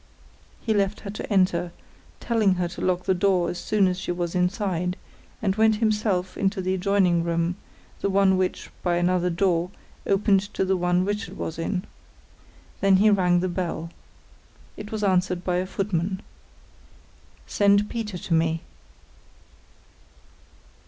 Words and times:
He 0.65 0.73
left 0.73 1.01
her 1.01 1.11
to 1.11 1.31
enter, 1.31 1.71
telling 2.19 2.55
her 2.55 2.67
to 2.69 2.81
lock 2.81 3.03
the 3.03 3.13
door 3.13 3.51
as 3.51 3.59
soon 3.59 3.87
as 3.87 3.99
she 3.99 4.11
was 4.11 4.33
inside, 4.33 4.97
and 5.43 5.55
went 5.55 5.75
himself 5.75 6.35
into 6.35 6.59
the 6.59 6.73
adjoining 6.73 7.23
room, 7.23 7.55
the 7.99 8.09
one 8.09 8.35
which, 8.35 8.71
by 8.81 8.95
another 8.95 9.29
door, 9.29 9.69
opened 10.07 10.51
to 10.55 10.65
the 10.65 10.75
one 10.75 11.05
Richard 11.05 11.37
was 11.37 11.59
in. 11.59 11.83
Then 12.79 12.95
he 12.95 13.11
rang 13.11 13.41
the 13.41 13.47
bell. 13.47 13.91
It 14.75 14.91
was 14.91 15.03
answered 15.03 15.43
by 15.43 15.57
a 15.57 15.67
footman. 15.67 16.23
"Send 17.45 17.87
Peter 17.87 18.17
to 18.17 18.33
me." 18.33 18.63